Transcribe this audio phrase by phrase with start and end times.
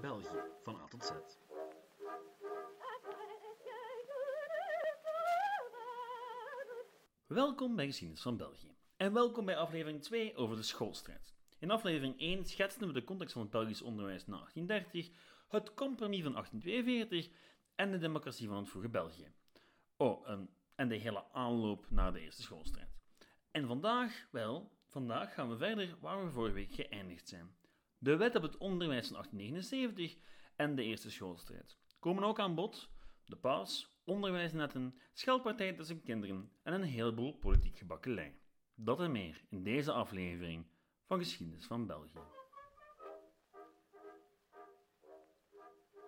[0.00, 1.10] België van A tot Z.
[7.26, 8.74] Welkom bij Geschiedenis van België.
[8.96, 11.34] En welkom bij aflevering 2 over de schoolstrijd.
[11.58, 15.10] In aflevering 1 schetsten we de context van het Belgisch onderwijs na 1830,
[15.48, 17.28] het compromis van 1842
[17.74, 19.32] en de democratie van het vroege België.
[19.96, 22.96] Oh, um, en de hele aanloop naar de Eerste Schoolstrijd.
[23.50, 27.56] En vandaag, wel, vandaag gaan we verder waar we vorige week geëindigd zijn.
[27.98, 30.16] De wet op het onderwijs van 1879
[30.56, 32.90] en de Eerste Schoolstrijd komen ook aan bod.
[33.24, 38.34] De paus, onderwijsnetten, scheldpartij tussen kinderen en een heleboel politiek gebakkelei.
[38.74, 40.66] Dat en meer in deze aflevering
[41.06, 42.20] van Geschiedenis van België.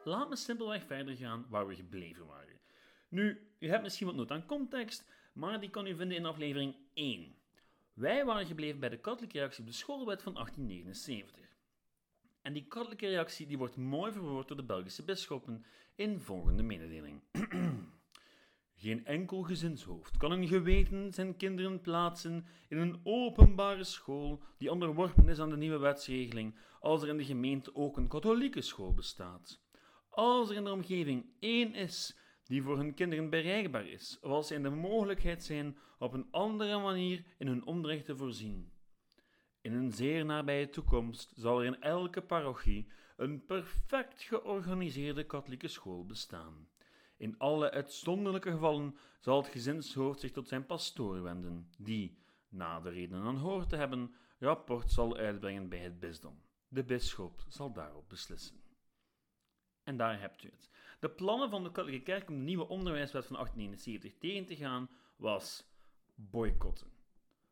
[0.05, 2.61] Laat me simpelweg verder gaan waar we gebleven waren.
[3.09, 6.77] Nu, u hebt misschien wat nood aan context, maar die kan u vinden in aflevering
[6.95, 7.37] 1.
[7.93, 11.48] Wij waren gebleven bij de katholieke reactie op de schoolwet van 1879.
[12.43, 17.23] En die katholieke reactie die wordt mooi verwoord door de Belgische bisschoppen in volgende mededeling.
[18.81, 25.29] Geen enkel gezinshoofd kan een geweten zijn kinderen plaatsen in een openbare school die onderworpen
[25.29, 29.63] is aan de nieuwe wetsregeling, als er in de gemeente ook een katholieke school bestaat.
[30.09, 34.47] Als er in de omgeving één is die voor hun kinderen bereikbaar is, of als
[34.47, 38.73] zij in de mogelijkheid zijn op een andere manier in hun onderricht te voorzien.
[39.61, 46.07] In een zeer nabije toekomst zal er in elke parochie een perfect georganiseerde katholieke school
[46.07, 46.69] bestaan.
[47.17, 52.91] In alle uitzonderlijke gevallen zal het gezinshoofd zich tot zijn pastoor wenden, die, na de
[52.91, 56.43] redenen aanhoord te hebben, rapport zal uitbrengen bij het bisdom.
[56.69, 58.61] De bisschop zal daarop beslissen.
[59.83, 60.71] En daar hebt u het.
[61.01, 64.91] De plannen van de katholieke kerk om de nieuwe onderwijswet van 1871 tegen te gaan
[65.17, 65.65] was
[66.15, 66.91] boycotten.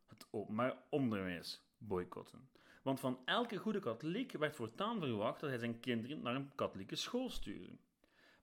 [0.07, 2.49] Het openbaar onderwijs boycotten.
[2.83, 6.97] Want van elke goede katholiek werd voortaan verwacht dat hij zijn kinderen naar een katholieke
[6.97, 7.79] school stuurde.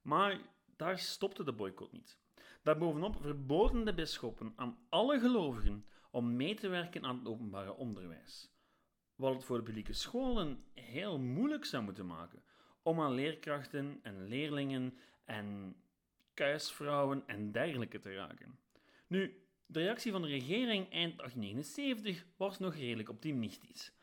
[0.01, 0.41] Maar
[0.75, 2.19] daar stopte de boycott niet.
[2.63, 8.51] Daarbovenop verboden de bisschoppen aan alle gelovigen om mee te werken aan het openbare onderwijs.
[9.16, 12.43] Wat het voor de publieke scholen heel moeilijk zou moeten maken
[12.81, 15.75] om aan leerkrachten en leerlingen en
[16.33, 18.59] kuisvrouwen en dergelijke te raken.
[19.07, 23.94] Nu, de reactie van de regering eind 1879 was nog redelijk optimistisch.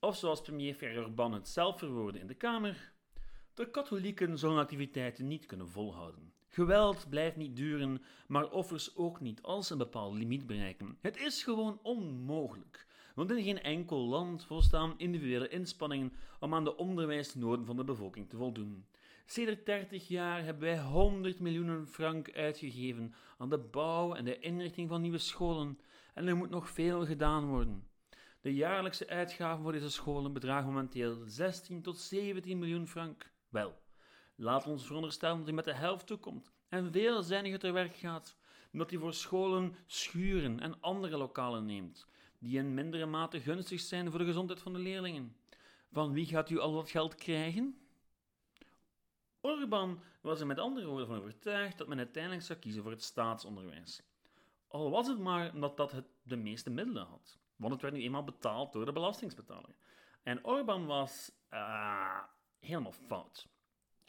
[0.00, 2.92] Of zoals premier Ferrer-Ban het zelf verwoordde in de Kamer,
[3.54, 6.32] de katholieken zullen activiteiten niet kunnen volhouden.
[6.48, 10.98] Geweld blijft niet duren, maar offers ook niet als een bepaald limiet bereiken.
[11.00, 16.76] Het is gewoon onmogelijk, want in geen enkel land volstaan individuele inspanningen om aan de
[16.76, 18.86] onderwijsnoden van de bevolking te voldoen.
[19.28, 24.88] Sedert 30 jaar hebben wij 100 miljoen frank uitgegeven aan de bouw en de inrichting
[24.88, 25.78] van nieuwe scholen,
[26.14, 27.88] en er moet nog veel gedaan worden.
[28.40, 33.30] De jaarlijkse uitgaven voor deze scholen bedragen momenteel 16 tot 17 miljoen frank.
[33.48, 33.78] Wel,
[34.34, 38.36] laat ons veronderstellen dat hij met de helft toekomt en veelzijdiger te werk gaat,
[38.72, 42.06] dat hij voor scholen schuren en andere lokalen neemt,
[42.38, 45.36] die in mindere mate gunstig zijn voor de gezondheid van de leerlingen.
[45.92, 47.85] Van wie gaat u al dat geld krijgen?
[49.46, 53.02] Orban was er met andere woorden van overtuigd dat men uiteindelijk zou kiezen voor het
[53.02, 54.02] staatsonderwijs.
[54.68, 58.02] Al was het maar omdat dat het de meeste middelen had, want het werd nu
[58.02, 59.76] eenmaal betaald door de belastingsbetaler.
[60.22, 62.20] En Orban was uh,
[62.58, 63.48] helemaal fout.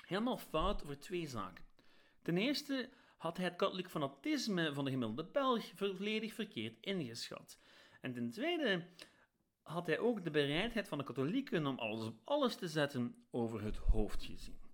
[0.05, 1.65] Helemaal fout voor twee zaken.
[2.21, 7.59] Ten eerste had hij het katholiek fanatisme van de gemiddelde Belg volledig verkeerd ingeschat.
[8.01, 8.87] En ten tweede
[9.61, 13.63] had hij ook de bereidheid van de katholieken om alles op alles te zetten over
[13.63, 14.66] het hoofd gezien.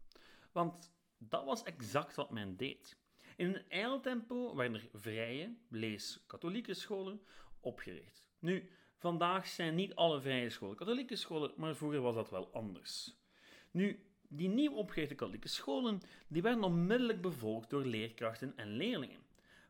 [0.54, 2.98] Want dat was exact wat men deed.
[3.36, 7.22] In een eiltempo werden er vrije, lees katholieke scholen,
[7.60, 8.30] opgericht.
[8.40, 13.18] Nu, vandaag zijn niet alle vrije scholen katholieke scholen, maar vroeger was dat wel anders.
[13.72, 19.26] Nu, die nieuw opgerichte katholieke scholen die werden onmiddellijk bevolkt door leerkrachten en leerlingen.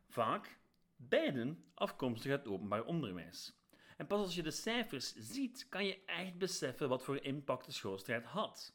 [0.08, 0.58] Vaak
[0.96, 3.52] beiden afkomstig uit het openbaar onderwijs.
[3.96, 7.72] En pas als je de cijfers ziet, kan je echt beseffen wat voor impact de
[7.72, 8.74] schoolstrijd had.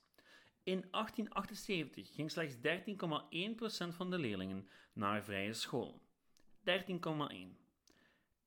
[0.64, 6.02] In 1878 ging slechts 13,1% van de leerlingen naar vrije school.
[6.60, 6.66] 13,1.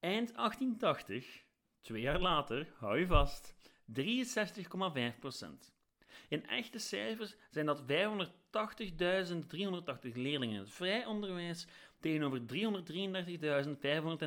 [0.01, 1.45] Eind 1880,
[1.81, 3.55] twee jaar later, hou je vast,
[3.85, 5.73] 63,5%.
[6.29, 7.87] In echte cijfers zijn dat 580.380
[10.13, 11.67] leerlingen in het vrij onderwijs
[12.01, 12.47] tegenover 333.501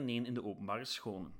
[0.05, 1.33] in de openbare scholen.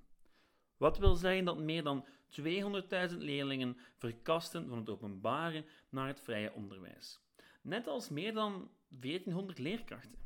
[0.78, 6.54] Wat wil zeggen dat meer dan 200.000 leerlingen verkasten van het openbare naar het vrije
[6.54, 7.20] onderwijs.
[7.62, 10.20] Net als meer dan 1400 leerkrachten.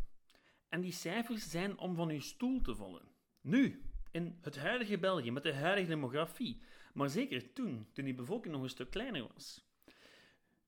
[0.69, 3.07] En die cijfers zijn om van uw stoel te vallen.
[3.41, 3.81] Nu,
[4.11, 6.61] in het huidige België, met de huidige demografie,
[6.93, 9.67] maar zeker toen, toen die bevolking nog een stuk kleiner was.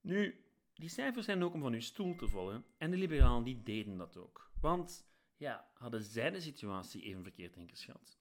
[0.02, 3.64] Nu, die cijfers zijn ook om van uw stoel te vallen en de liberalen die
[3.64, 4.52] deden dat ook.
[4.62, 8.21] Want ja, hadden zij de situatie even verkeerd ingeschat.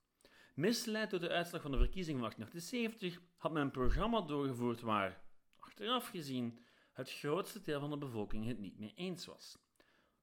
[0.60, 5.20] Misleid door de uitslag van de verkiezing van 1878 had men een programma doorgevoerd waar,
[5.58, 6.58] achteraf gezien,
[6.92, 9.58] het grootste deel van de bevolking het niet mee eens was.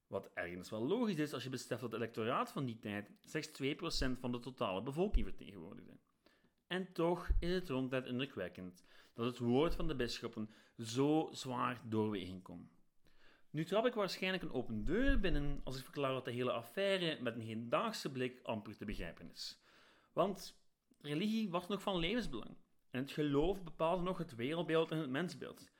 [0.06, 3.62] Wat ergens wel logisch is als je beseft dat het electoraat van die tijd slechts
[3.62, 5.98] 2% van de totale bevolking vertegenwoordigde.
[6.66, 12.42] En toch is het ronduit indrukwekkend dat het woord van de bisschoppen zo zwaar doorwegen
[12.42, 12.70] kon.
[13.50, 17.22] Nu trap ik waarschijnlijk een open deur binnen als ik verklaar dat de hele affaire
[17.22, 19.62] met een hedendaagse blik amper te begrijpen is.
[20.18, 20.60] Want
[21.00, 22.56] religie was nog van levensbelang
[22.90, 25.70] en het geloof bepaalde nog het wereldbeeld en het mensbeeld.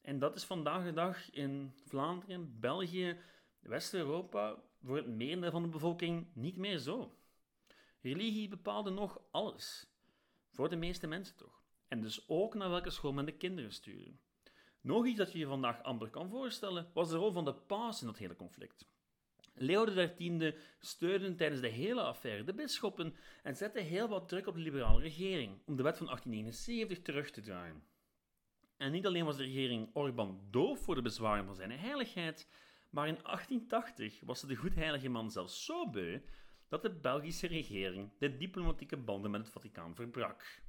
[0.00, 3.20] En dat is vandaag de dag in Vlaanderen, België,
[3.60, 7.18] West-Europa voor het merendeel van de bevolking niet meer zo.
[8.00, 9.86] Religie bepaalde nog alles.
[10.50, 11.62] Voor de meeste mensen toch.
[11.88, 14.20] En dus ook naar welke school men de kinderen sturen.
[14.80, 18.00] Nog iets dat je je vandaag amper kan voorstellen, was de rol van de paus
[18.00, 18.88] in dat hele conflict.
[19.60, 24.54] Leo XIII steunde tijdens de hele affaire de bisschoppen en zette heel wat druk op
[24.54, 27.82] de liberale regering om de wet van 1879 terug te draaien.
[28.76, 32.48] En niet alleen was de regering Orban doof voor de bezwaren van zijn heiligheid,
[32.90, 36.20] maar in 1880 was de goedheilige man zelfs zo beu
[36.68, 40.62] dat de Belgische regering de diplomatieke banden met het Vaticaan verbrak.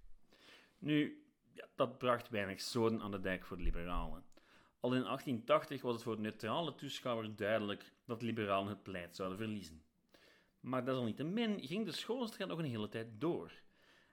[0.77, 4.23] Nu, ja, dat bracht weinig zoden aan de dijk voor de liberalen.
[4.79, 9.83] Al in 1880 was het voor neutrale toeschouwer duidelijk dat liberalen het pleit zouden verliezen.
[10.59, 13.51] Maar desalniettemin ging de schoolstrijd nog een hele tijd door.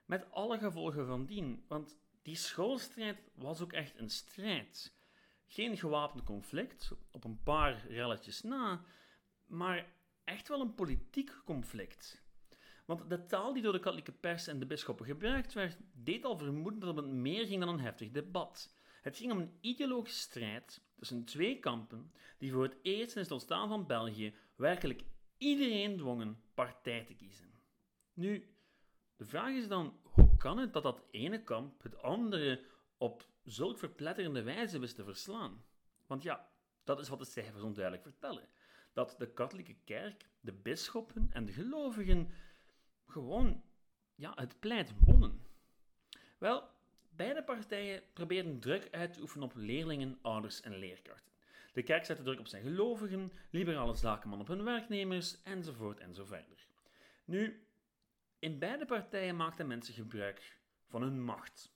[0.05, 4.95] Met alle gevolgen van dien, want die schoolstrijd was ook echt een strijd.
[5.47, 8.83] Geen gewapend conflict, op een paar relletjes na,
[9.45, 9.93] maar
[10.23, 12.25] echt wel een politiek conflict.
[12.85, 16.37] Want de taal die door de katholieke pers en de bisschoppen gebruikt werd, deed al
[16.37, 18.76] vermoeden dat het meer ging dan een heftig debat.
[19.07, 23.31] Het ging om een ideologische strijd tussen twee kampen die voor het eerst sinds het
[23.31, 25.03] ontstaan van België werkelijk
[25.37, 27.51] iedereen dwongen partij te kiezen.
[28.13, 28.55] Nu,
[29.15, 32.63] de vraag is dan, hoe kan het dat dat ene kamp het andere
[32.97, 35.65] op zulk verpletterende wijze wist te verslaan?
[36.05, 36.49] Want ja,
[36.83, 38.49] dat is wat de cijfers onduidelijk vertellen.
[38.93, 42.31] Dat de katholieke kerk, de bisschoppen en de gelovigen
[43.05, 43.63] gewoon
[44.15, 45.41] ja, het pleit wonnen.
[46.37, 46.75] Wel,
[47.17, 51.31] beide partijen probeerden druk uit te oefenen op leerlingen, ouders en leerkrachten.
[51.73, 56.67] De kerk zette druk op zijn gelovigen, liberale zakenman op hun werknemers, enzovoort enzoverder.
[57.25, 57.65] Nu,
[58.39, 61.71] in beide partijen maakten mensen gebruik van hun macht.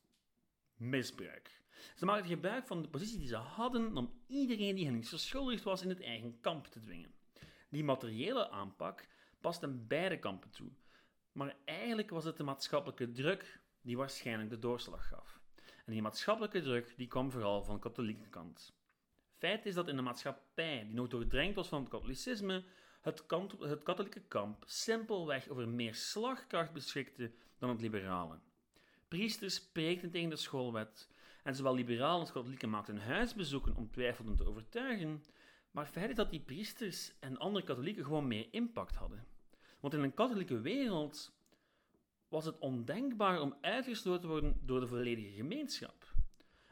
[0.75, 1.61] Misbruik.
[1.95, 5.63] Ze maakten gebruik van de positie die ze hadden om iedereen die hen niet verschuldigd
[5.63, 7.13] was in het eigen kamp te dwingen.
[7.69, 9.07] Die materiële aanpak
[9.41, 10.69] paste beide kampen toe,
[11.31, 15.39] maar eigenlijk was het de maatschappelijke druk die waarschijnlijk de doorslag gaf.
[15.85, 18.73] En die maatschappelijke druk die kwam vooral van de katholieke kant.
[19.37, 22.63] Feit is dat in een maatschappij die nog doordrenkt was van het katholicisme,
[23.01, 28.39] het, kant, het katholieke kamp simpelweg over meer slagkracht beschikte dan het liberale.
[29.07, 31.09] Priesters spreekten tegen de schoolwet
[31.43, 35.23] en zowel liberalen als katholieken maakten huisbezoeken om twijfelden te overtuigen,
[35.71, 39.25] maar feit is dat die priesters en andere katholieken gewoon meer impact hadden.
[39.79, 41.33] Want in een katholieke wereld
[42.31, 46.13] was het ondenkbaar om uitgesloten te worden door de volledige gemeenschap.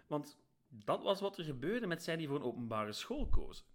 [0.08, 0.38] Want
[0.68, 3.66] dat was wat er gebeurde met zij die voor een openbare school kozen.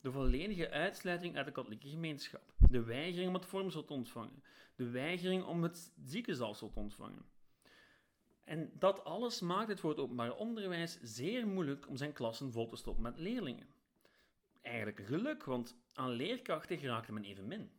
[0.00, 2.54] De volledige uitsluiting uit de katholieke gemeenschap.
[2.70, 4.42] De weigering om het vormsel te ontvangen.
[4.76, 7.24] De weigering om het ziekenzalsel te ontvangen.
[8.44, 12.68] En dat alles maakt het voor het openbaar onderwijs zeer moeilijk om zijn klassen vol
[12.68, 13.68] te stoppen met leerlingen.
[14.62, 17.70] Eigenlijk een geluk, want aan leerkrachten raakte men even min.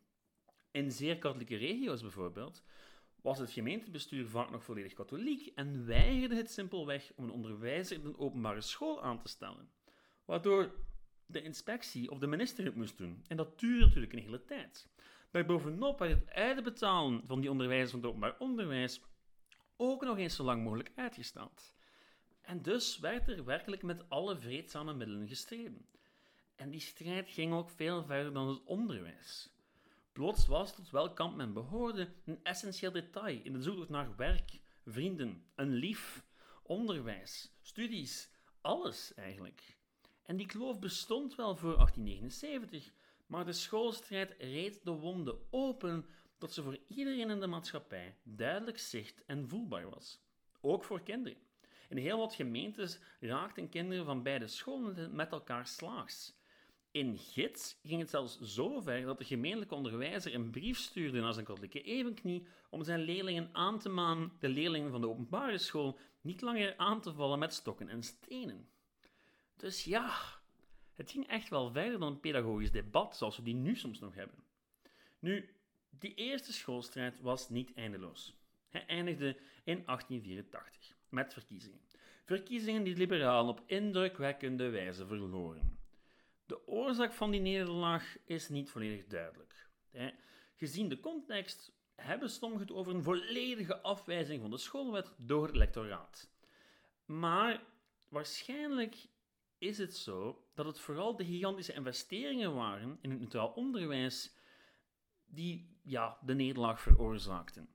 [0.72, 2.64] In zeer katholieke regio's bijvoorbeeld
[3.22, 8.06] was het gemeentebestuur vaak nog volledig katholiek en weigerde het simpelweg om een onderwijzer in
[8.06, 9.72] een openbare school aan te stellen.
[10.26, 10.72] Waardoor
[11.26, 13.24] de inspectie of de minister het moest doen.
[13.28, 14.90] En dat duurde natuurlijk een hele tijd.
[15.32, 19.02] Daarbovenop werd het uitbetalen van die onderwijzers van het openbaar onderwijs
[19.78, 21.76] ook nog eens zo lang mogelijk uitgesteld.
[22.42, 25.86] En dus werd er werkelijk met alle vreedzame middelen gestreden.
[26.56, 29.51] En die strijd ging ook veel verder dan het onderwijs.
[30.12, 34.60] Plots was tot welk kamp men behoorde een essentieel detail in de zoektocht naar werk,
[34.86, 36.24] vrienden, een lief,
[36.64, 38.30] onderwijs, studies,
[38.62, 39.78] alles eigenlijk.
[40.24, 42.94] En die kloof bestond wel voor 1879,
[43.26, 46.06] maar de schoolstrijd reed de wonden open
[46.38, 50.20] tot ze voor iedereen in de maatschappij duidelijk zicht en voelbaar was.
[50.62, 51.38] Ook voor kinderen.
[51.90, 56.41] In heel wat gemeentes raakten kinderen van beide scholen met elkaar slaags.
[56.92, 61.34] In Gids ging het zelfs zo ver dat de gemeentelijke onderwijzer een brief stuurde naar
[61.34, 66.00] zijn katholieke evenknie om zijn leerlingen aan te manen de leerlingen van de openbare school
[66.22, 68.70] niet langer aan te vallen met stokken en stenen.
[69.56, 70.40] Dus ja,
[70.94, 74.16] Het ging echt wel verder dan een pedagogisch debat zoals we die nu soms nog
[74.16, 74.44] hebben.
[75.20, 75.50] Nu,
[75.90, 78.36] die eerste schoolstrijd was niet eindeloos.
[78.70, 81.82] Hij eindigde in 1884 met verkiezingen.
[82.26, 85.81] Verkiezingen die liberalen op indrukwekkende wijze verloren.
[86.52, 89.70] De oorzaak van die nederlaag is niet volledig duidelijk.
[90.56, 95.56] Gezien de context hebben sommigen het over een volledige afwijzing van de schoolwet door het
[95.56, 96.30] lectoraat.
[97.06, 97.64] Maar
[98.10, 98.96] waarschijnlijk
[99.58, 104.36] is het zo dat het vooral de gigantische investeringen waren in het neutraal onderwijs
[105.26, 107.70] die ja, de nederlaag veroorzaakten.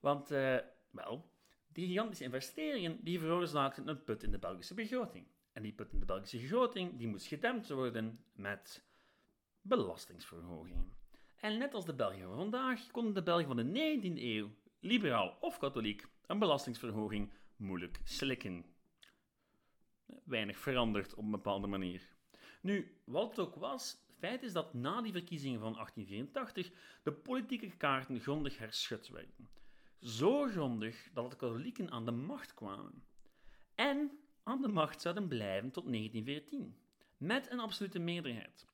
[0.00, 0.58] Want, uh,
[0.90, 1.32] wel,
[1.72, 5.26] die gigantische investeringen die veroorzaakten een put in de Belgische begroting.
[5.58, 8.84] En die put in de Belgische begroting die moest gedempt worden met
[9.60, 10.92] belastingsverhogingen.
[11.36, 14.50] En net als de Belgen van vandaag konden de Belgen van de 19e eeuw,
[14.80, 18.64] liberaal of katholiek, een belastingsverhoging moeilijk slikken.
[20.24, 22.08] Weinig veranderd op een bepaalde manier.
[22.60, 26.70] Nu, wat het ook was, feit is dat na die verkiezingen van 1884
[27.02, 29.48] de politieke kaarten grondig herschud werden.
[30.00, 33.04] Zo grondig dat de katholieken aan de macht kwamen.
[33.74, 36.76] En aan de macht zouden blijven tot 1914,
[37.16, 38.66] met een absolute meerderheid.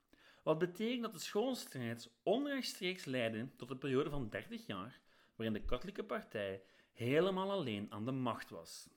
[0.42, 5.00] Wat betekent dat de schoolstrijd onrechtstreeks leidde tot een periode van 30 jaar
[5.36, 6.62] waarin de katholieke partij
[6.92, 8.88] helemaal alleen aan de macht was.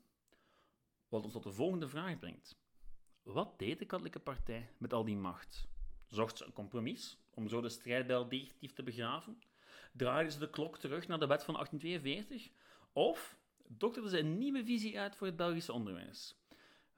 [1.10, 2.60] Wat ons tot de volgende vraag brengt.
[3.24, 5.68] Wat deed de katholieke partij met al die macht?
[6.08, 9.42] Zocht ze een compromis om zo de strijdbijl definitief te begraven?
[9.92, 12.52] Draaide ze de klok terug naar de wet van 1842?
[12.94, 16.36] Of dokterde ze een nieuwe visie uit voor het Belgische onderwijs?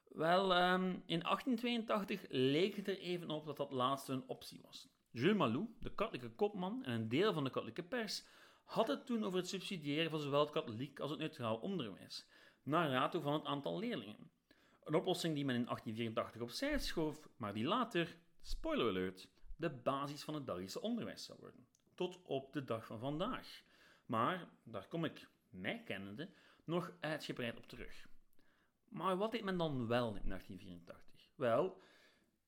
[0.10, 4.90] Wel, um, in 1882 leek het er even op dat dat laatste een optie was.
[5.12, 8.26] Jules Malou, de katholieke kopman en een deel van de katholieke pers,
[8.64, 12.28] had het toen over het subsidiëren van zowel het katholiek als het neutraal onderwijs,
[12.64, 14.32] naar rato van het aantal leerlingen.
[14.84, 20.24] Een oplossing die men in 1884 opzij schoof, maar die later, spoiler alert, de basis
[20.24, 21.68] van het Belgische onderwijs zou worden.
[21.96, 23.62] Tot op de dag van vandaag.
[24.06, 26.30] Maar, daar kom ik, mij kennende,
[26.64, 28.09] nog uitgebreid op terug.
[28.90, 31.30] Maar wat deed men dan wel in 1884?
[31.36, 31.82] Wel,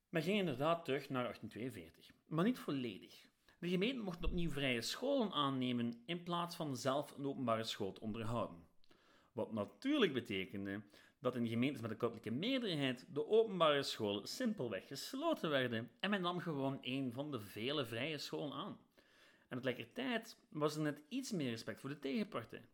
[0.10, 3.26] men ging inderdaad terug naar 1842, maar niet volledig.
[3.60, 8.02] De gemeente mocht opnieuw vrije scholen aannemen in plaats van zelf een openbare school te
[8.02, 8.68] onderhouden.
[9.32, 10.82] Wat natuurlijk betekende
[11.20, 16.22] dat in gemeentes met een katholieke meerderheid de openbare scholen simpelweg gesloten werden en men
[16.22, 18.80] nam gewoon een van de vele vrije scholen aan.
[19.48, 22.66] En tegelijkertijd was er net iets meer respect voor de tegenpartij.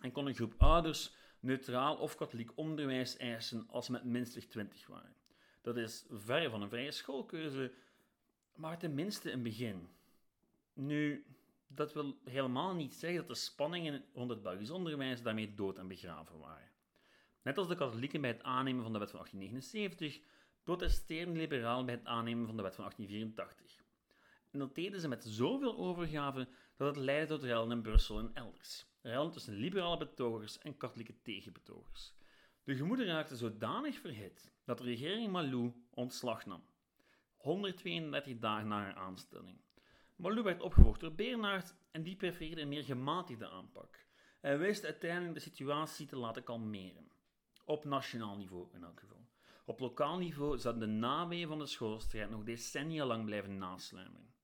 [0.00, 1.14] En kon een groep ouders
[1.46, 5.14] neutraal of katholiek onderwijs eisen als ze met minstens 20 waren.
[5.62, 7.72] Dat is ver van een vrije schoolkeuze,
[8.54, 9.88] maar tenminste een begin.
[10.72, 11.26] Nu,
[11.66, 15.88] dat wil helemaal niet zeggen dat de spanningen rond het Belgisch onderwijs daarmee dood en
[15.88, 16.70] begraven waren.
[17.42, 20.20] Net als de katholieken bij het aannemen van de wet van 1879,
[20.62, 23.84] protesteerden liberalen bij het aannemen van de wet van 1884.
[24.50, 28.30] En dat deden ze met zoveel overgave dat het leidde tot rellen in Brussel en
[28.34, 32.14] elders rellen tussen liberale betogers en katholieke tegenbetogers.
[32.64, 36.64] De gemoeden raakten zodanig verhit dat de regering Malou ontslag nam.
[37.36, 39.60] 132 dagen na haar aanstelling.
[40.16, 44.06] Malou werd opgevolgd door Bernard en die prefereerde een meer gematigde aanpak.
[44.40, 47.10] Hij wist uiteindelijk de situatie te laten kalmeren.
[47.64, 49.28] Op nationaal niveau in elk geval.
[49.64, 54.34] Op lokaal niveau zouden de naweeën van de schoolstrijd nog decennia lang blijven nasluimeren.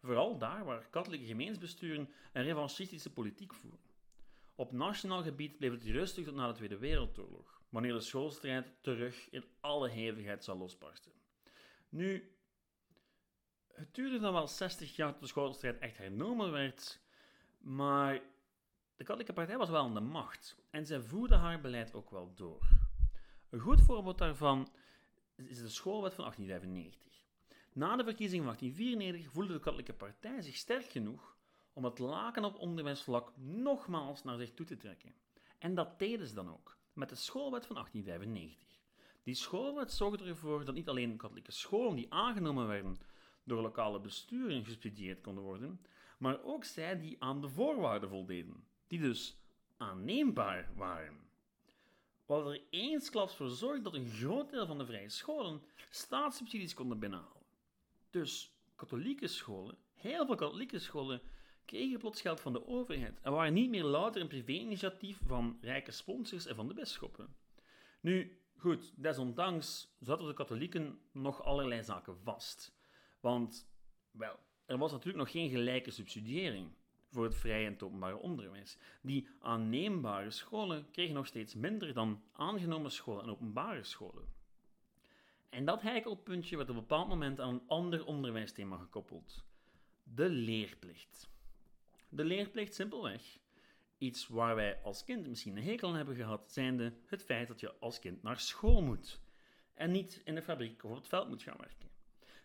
[0.00, 3.91] Vooral daar waar katholieke gemeensbesturen een revanchistische politiek voeren.
[4.54, 9.30] Op nationaal gebied bleef het rustig tot na de Tweede Wereldoorlog, wanneer de schoolstrijd terug
[9.30, 11.12] in alle hevigheid zou losbarsten.
[11.88, 12.36] Nu,
[13.72, 17.00] het duurde dan wel 60 jaar tot de schoolstrijd echt hernomen werd,
[17.58, 18.14] maar
[18.96, 22.34] de katholieke partij was wel aan de macht en zij voerde haar beleid ook wel
[22.34, 22.68] door.
[23.50, 24.68] Een goed voorbeeld daarvan
[25.36, 27.12] is de schoolwet van 1895.
[27.72, 31.36] Na de verkiezingen van 1894 voelde de katholieke partij zich sterk genoeg
[31.72, 35.14] om het laken op onderwijsvlak nogmaals naar zich toe te trekken.
[35.58, 38.80] En dat deden ze dan ook, met de schoolwet van 1895.
[39.22, 43.00] Die schoolwet zorgde ervoor dat niet alleen katholieke scholen die aangenomen werden
[43.44, 45.80] door lokale besturen gesubsidieerd konden worden,
[46.18, 49.36] maar ook zij die aan de voorwaarden voldeden, die dus
[49.76, 51.20] aanneembaar waren.
[52.26, 56.98] Wat er eensklaps voor zorgde dat een groot deel van de vrije scholen staatssubsidies konden
[56.98, 57.42] binnenhalen.
[58.10, 61.22] Dus katholieke scholen, heel veel katholieke scholen,
[61.64, 65.90] kregen plots geld van de overheid en waren niet meer louter een privé-initiatief van rijke
[65.90, 67.34] sponsors en van de bisschoppen.
[68.00, 72.74] Nu, goed, desondanks zaten de katholieken nog allerlei zaken vast.
[73.20, 73.68] Want,
[74.10, 76.70] wel, er was natuurlijk nog geen gelijke subsidiëring
[77.10, 78.78] voor het vrije en openbare onderwijs.
[79.02, 84.28] Die aanneembare scholen kregen nog steeds minder dan aangenomen scholen en openbare scholen.
[85.48, 89.44] En dat heikelpuntje werd op een bepaald moment aan een ander onderwijsthema gekoppeld.
[90.02, 91.30] De leerplicht.
[92.14, 93.38] De leerplicht simpelweg.
[93.98, 97.60] Iets waar wij als kind misschien een hekel aan hebben gehad, zijnde het feit dat
[97.60, 99.20] je als kind naar school moet.
[99.74, 101.90] En niet in de fabriek of op het veld moet gaan werken.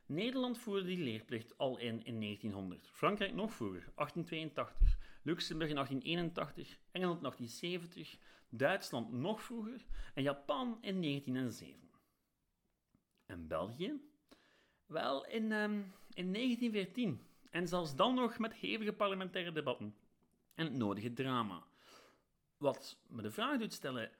[0.05, 2.89] Nederland voerde die leerplicht al in in 1900.
[2.89, 4.97] Frankrijk nog vroeger, 1882.
[5.21, 6.79] Luxemburg in 1881.
[6.91, 8.17] Engeland 1870.
[8.49, 9.85] Duitsland nog vroeger.
[10.13, 11.89] En Japan in 1907.
[13.25, 14.01] En België?
[14.85, 17.26] Wel, in, um, in 1914.
[17.49, 19.95] En zelfs dan nog met hevige parlementaire debatten.
[20.53, 21.63] En het nodige drama.
[22.57, 24.11] Wat me de vraag doet stellen,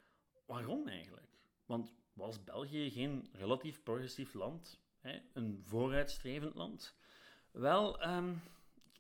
[0.46, 1.28] waarom eigenlijk?
[1.66, 4.80] Want was België geen relatief progressief land?
[5.00, 5.20] Hè?
[5.34, 6.96] Een vooruitstrevend land?
[7.52, 8.42] Wel, um,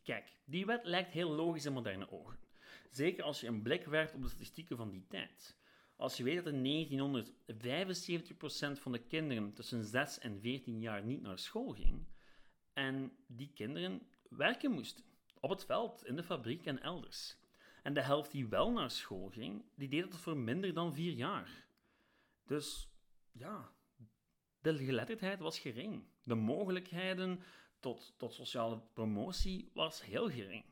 [0.03, 2.39] kijk, die wet lijkt heel logisch in moderne ogen.
[2.89, 5.57] Zeker als je een blik werpt op de statistieken van die tijd.
[5.95, 7.31] Als je weet dat in 1900
[8.77, 12.07] 75% van de kinderen tussen 6 en 14 jaar niet naar school ging,
[12.73, 15.03] en die kinderen werken moesten,
[15.39, 17.37] op het veld, in de fabriek en elders.
[17.83, 21.13] En de helft die wel naar school ging, die deed het voor minder dan 4
[21.13, 21.67] jaar.
[22.45, 22.89] Dus
[23.31, 23.71] ja,
[24.61, 26.03] de geletterdheid was gering.
[26.23, 27.39] De mogelijkheden
[27.79, 30.65] tot, tot sociale promotie was heel gering.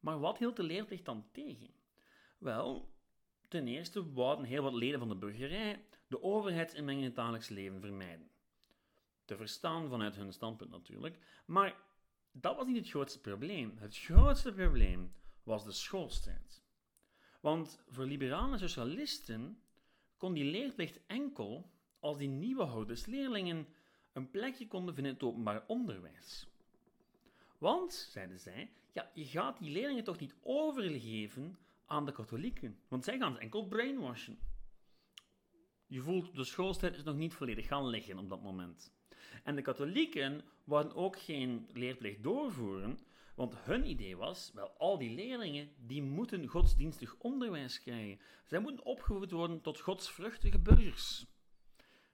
[0.00, 1.74] Maar wat hield de leerplicht dan tegen?
[2.38, 2.92] Wel,
[3.48, 7.80] Ten eerste wouden heel wat leden van de burgerij de overheidsinmenging in het dagelijks leven
[7.80, 8.30] vermijden.
[9.24, 11.76] Te verstaan vanuit hun standpunt natuurlijk, maar
[12.32, 13.76] dat was niet het grootste probleem.
[13.78, 16.62] Het grootste probleem was de schoolstrijd.
[17.40, 19.62] Want voor liberale socialisten
[20.16, 21.70] kon die leerplicht enkel
[22.00, 23.66] als die nieuwe houders leerlingen
[24.12, 26.48] een plekje konden vinden in het openbaar onderwijs.
[27.58, 32.80] Want, zeiden zij, ja, je gaat die leerlingen toch niet overgeven aan de katholieken.
[32.88, 34.38] Want zij gaan enkel brainwashen.
[35.86, 38.92] Je voelt, de schoolstijd is nog niet volledig gaan liggen op dat moment.
[39.44, 42.98] En de katholieken wouden ook geen leerplicht doorvoeren,
[43.34, 48.20] want hun idee was, wel, al die leerlingen, die moeten godsdienstig onderwijs krijgen.
[48.44, 51.26] Zij moeten opgevoed worden tot godsvruchtige burgers.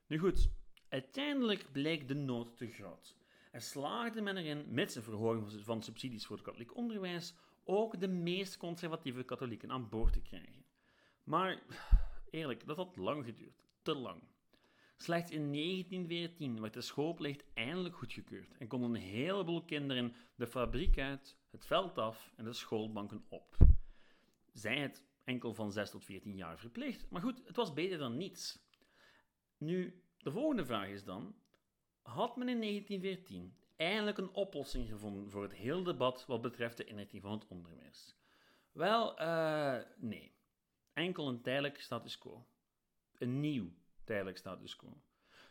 [0.06, 0.50] Nu goed,
[0.88, 3.16] uiteindelijk bleek de nood te groot.
[3.50, 8.08] En slaagde men erin, met een verhoging van subsidies voor het katholiek onderwijs, ook de
[8.08, 10.64] meest conservatieve katholieken aan boord te krijgen.
[11.24, 11.62] Maar
[12.30, 13.64] eerlijk, dat had lang geduurd.
[13.82, 14.22] Te lang.
[14.96, 20.98] Slechts in 1914 werd de schoolplicht eindelijk goedgekeurd en konden een heleboel kinderen de fabriek
[20.98, 23.57] uit, het veld af en de schoolbanken op.
[24.52, 28.16] Zij het enkel van 6 tot 14 jaar verplicht, maar goed, het was beter dan
[28.16, 28.59] niets.
[29.59, 31.35] Nu, de volgende vraag is dan:
[32.02, 36.85] had men in 1914 eindelijk een oplossing gevonden voor het hele debat wat betreft de
[36.85, 38.16] inrichting van het onderwijs?
[38.72, 40.33] Wel, uh, nee.
[40.92, 42.46] Enkel een tijdelijk status quo.
[43.18, 43.72] Een nieuw
[44.04, 45.00] tijdelijk status quo.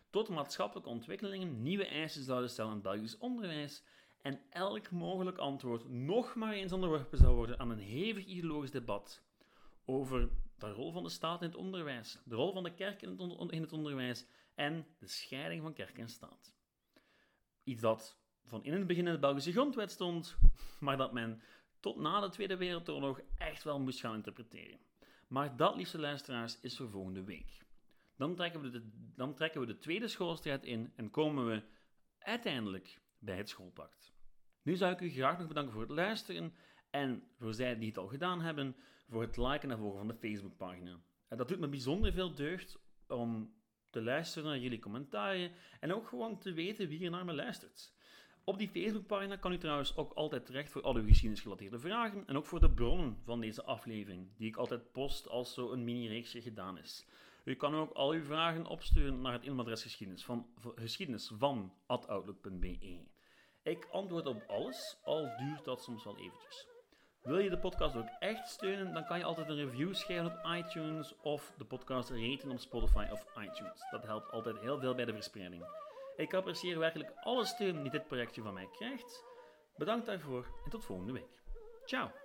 [0.10, 3.84] Tot maatschappelijke ontwikkelingen nieuwe eisen zouden stellen aan Belgisch onderwijs
[4.22, 9.24] en elk mogelijk antwoord nog maar eens onderworpen zou worden aan een hevig ideologisch debat
[9.86, 13.10] over de rol van de staat in het onderwijs, de rol van de kerk in
[13.10, 16.54] het, in het onderwijs en de scheiding van kerk en staat.
[17.64, 20.38] Iets dat van in het begin in de Belgische grondwet stond,
[20.80, 21.42] maar dat men
[21.80, 24.80] tot na de Tweede Wereldoorlog echt wel moest gaan interpreteren.
[25.28, 27.63] Maar dat, liefste luisteraars, is voor volgende week.
[28.24, 31.64] Dan trekken we de, dan trekken we de tweede schoolstrijd in en komen we
[32.20, 34.14] uiteindelijk bij het schoolpact.
[34.62, 36.54] Nu zou ik u graag nog bedanken voor het luisteren
[36.90, 38.76] en voor zij die het al gedaan hebben,
[39.10, 41.00] voor het liken en volgen van de Facebookpagina.
[41.28, 43.54] Dat doet me bijzonder veel deugd om
[43.90, 47.94] te luisteren naar jullie commentaren en ook gewoon te weten wie er naar me luistert.
[48.44, 52.38] Op die Facebookpagina kan u trouwens ook altijd terecht voor al uw geschiedenisgerelateerde vragen en
[52.38, 56.42] ook voor de bronnen van deze aflevering, die ik altijd post als zo een mini-reeksje
[56.42, 57.06] gedaan is.
[57.44, 61.74] U kan ook al uw vragen opsturen naar het e-mailadres geschiedenis van, geschiedenis van
[63.64, 66.68] Ik antwoord op alles, al duurt dat soms wel eventjes.
[67.22, 70.56] Wil je de podcast ook echt steunen, dan kan je altijd een review schrijven op
[70.56, 73.88] iTunes of de podcast raten op Spotify of iTunes.
[73.92, 75.66] Dat helpt altijd heel veel bij de verspreiding.
[76.16, 79.26] Ik apprecieer werkelijk alle steun die dit projectje van mij krijgt.
[79.78, 81.44] Bedankt daarvoor en tot volgende week.
[81.86, 82.23] Ciao!